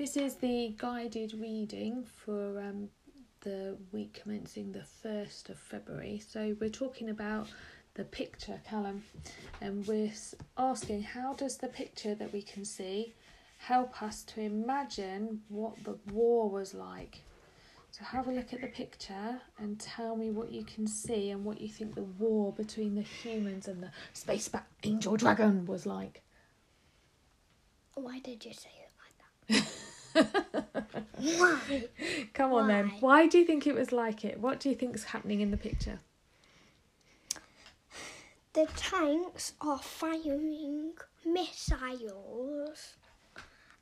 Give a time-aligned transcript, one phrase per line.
[0.00, 2.88] This is the guided reading for um,
[3.42, 6.22] the week commencing the 1st of February.
[6.26, 7.48] So we're talking about
[7.92, 9.04] the picture, Callum,
[9.60, 10.10] and we're
[10.56, 13.12] asking how does the picture that we can see
[13.58, 17.20] help us to imagine what the war was like?
[17.90, 21.44] So have a look at the picture and tell me what you can see and
[21.44, 26.22] what you think the war between the humans and the spaceback angel dragon was like.
[27.92, 28.92] Why did you say it
[29.50, 29.70] like that?
[30.12, 31.84] Why?
[32.34, 32.88] Come on then.
[32.88, 32.98] Why?
[33.00, 34.40] Why do you think it was like it?
[34.40, 36.00] What do you think's happening in the picture?
[38.52, 40.94] The tanks are firing
[41.24, 42.96] missiles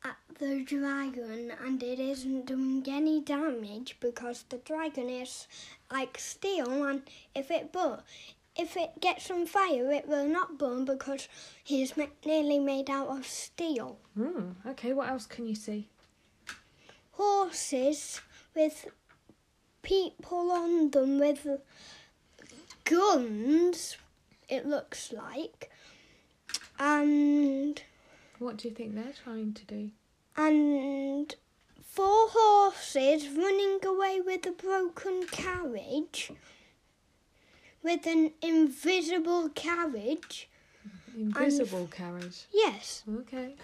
[0.04, 5.48] at the dragon and it isn't doing any damage because the dragon is
[5.90, 7.02] like steel and
[7.34, 8.00] if it burn
[8.56, 11.28] if it gets on fire it will not burn because
[11.64, 13.98] he's ma- nearly made out of steel.
[14.14, 14.50] Hmm.
[14.66, 14.92] Okay.
[14.92, 15.88] What else can you see?
[17.18, 18.20] Horses
[18.54, 18.86] with
[19.82, 21.46] people on them with
[22.84, 23.96] guns
[24.48, 25.68] it looks like
[26.78, 27.82] and
[28.38, 29.90] What do you think they're trying to do?
[30.36, 31.34] and
[31.82, 36.30] four horses running away with a broken carriage
[37.82, 40.48] with an invisible carriage.
[41.16, 42.44] Invisible carriage.
[42.52, 43.56] Yes, Okay.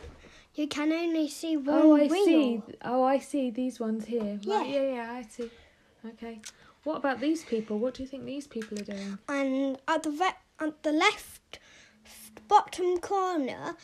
[0.54, 2.24] You can only see oh, one Oh, I wheel.
[2.24, 2.62] see.
[2.82, 3.50] Oh, I see.
[3.50, 4.22] These ones here.
[4.22, 4.62] Right, Yeah.
[4.64, 5.12] yeah, yeah.
[5.12, 5.50] I see.
[6.06, 6.40] Okay.
[6.84, 7.78] What about these people?
[7.78, 9.18] What do you think these people are doing?
[9.28, 11.58] And at the ve- at the left
[12.46, 13.76] bottom corner,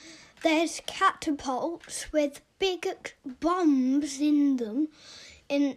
[0.42, 2.86] there's catapults with big
[3.40, 4.88] bombs in them,
[5.48, 5.76] in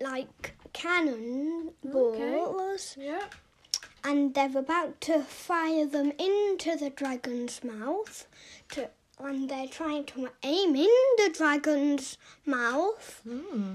[0.00, 2.34] like cannon Okay.
[2.36, 2.96] balls.
[2.98, 3.26] Yeah.
[4.02, 8.26] and they're about to fire them into the dragon's mouth
[8.70, 8.88] to
[9.24, 13.74] and they're trying to aim in the dragon's mouth Hmm.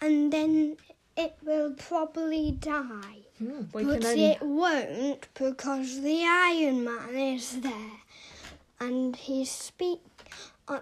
[0.00, 0.76] and then
[1.16, 3.20] it will probably die.
[3.40, 4.24] We but only.
[4.24, 8.00] it won't because the iron man is there
[8.80, 10.00] and he's speak
[10.68, 10.80] on,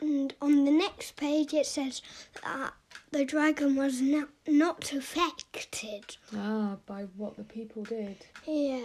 [0.00, 2.02] and on the next page it says
[2.42, 2.72] that
[3.12, 8.16] the dragon was not, not affected Ah, by what the people did.
[8.46, 8.82] yeah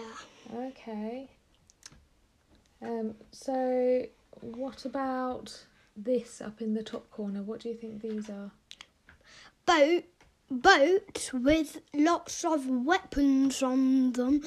[0.54, 1.28] Okay.
[2.80, 3.14] Um.
[3.30, 4.04] So,
[4.42, 5.64] what about
[5.96, 7.42] this up in the top corner?
[7.42, 8.50] What do you think these are?
[9.66, 10.04] boat
[10.50, 14.42] boats with lots of weapons on them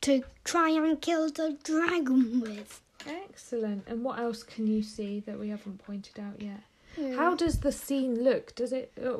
[0.00, 2.80] to try and kill the dragon with.
[3.06, 3.84] Excellent.
[3.88, 6.60] And what else can you see that we haven't pointed out yet?
[6.96, 7.16] Hmm.
[7.16, 8.54] How does the scene look?
[8.54, 9.16] Does it uh,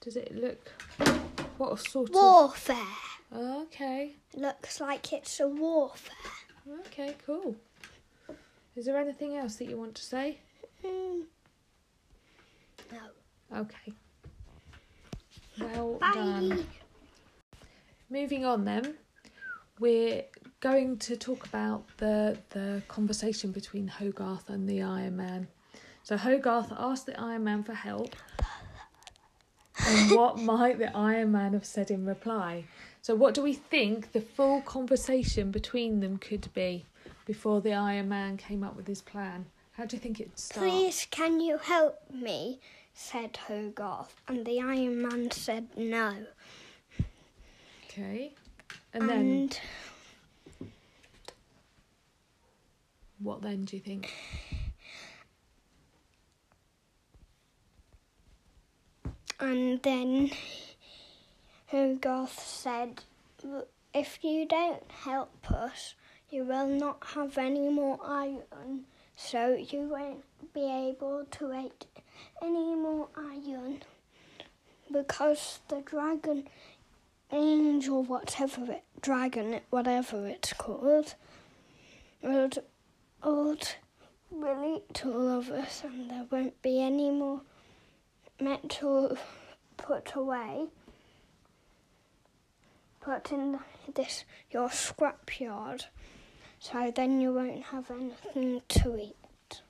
[0.00, 0.72] does it look
[1.58, 2.76] what sort warfare.
[3.32, 3.62] of warfare?
[3.64, 4.12] Okay.
[4.34, 6.16] Looks like it's a warfare.
[6.86, 7.56] Okay, cool.
[8.76, 10.38] Is there anything else that you want to say?
[12.92, 12.98] No.
[13.56, 13.92] Okay.
[15.58, 16.12] Well Bye.
[16.12, 16.66] done.
[18.10, 18.94] Moving on then,
[19.80, 20.24] we're
[20.60, 25.48] going to talk about the the conversation between Hogarth and the Iron Man.
[26.02, 28.14] So Hogarth asked the Iron Man for help.
[29.86, 32.64] And what might the Iron Man have said in reply?
[33.00, 36.84] So what do we think the full conversation between them could be
[37.26, 39.44] before the Iron Man came up with his plan?
[39.72, 40.70] How do you think it started?
[40.70, 42.60] Please, can you help me?
[42.96, 46.14] said Hogarth, and the Iron Man said no.
[47.84, 48.32] Okay.
[48.94, 49.50] And then
[53.18, 54.12] what then do you think?
[59.38, 60.30] And then
[61.66, 63.02] Hogarth said,
[63.94, 65.94] If you don't help us,
[66.30, 71.86] you will not have any more iron, so you won't be able to eat
[72.42, 73.82] any more iron.
[74.92, 76.48] Because the dragon
[77.32, 81.14] angel, whatever it, dragon, whatever it's called,
[82.22, 82.58] would,
[83.24, 83.68] would
[84.30, 87.40] will eat all of us and there won't be any more
[88.40, 89.16] metal
[89.76, 90.66] put away,
[93.00, 93.58] put in
[93.94, 95.86] this your scrapyard,
[96.58, 99.60] so then you won't have anything to eat.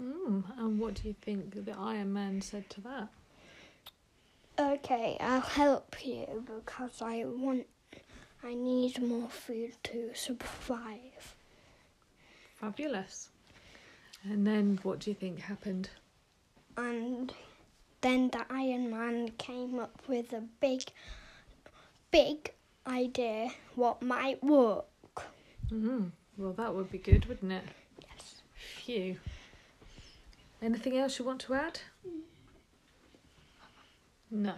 [0.00, 3.08] Mm, and what do you think the Iron Man said to that?
[4.58, 7.66] Okay, I'll help you because I want,
[8.42, 11.34] I need more food to survive.
[12.56, 13.30] Fabulous.
[14.24, 15.88] And then what do you think happened?
[16.76, 17.32] And
[18.00, 20.82] then the Iron Man came up with a big,
[22.10, 22.52] big
[22.86, 24.86] idea what might work.
[25.70, 26.10] Mm,
[26.40, 27.64] well, that would be good, wouldn't it?
[28.00, 28.36] Yes.
[28.54, 29.16] Phew.
[30.62, 31.80] Anything else you want to add?
[32.08, 32.20] Mm.
[34.30, 34.54] No.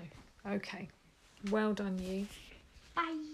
[0.46, 0.88] Okay.
[1.50, 2.28] Well done, you.
[2.94, 3.31] Bye.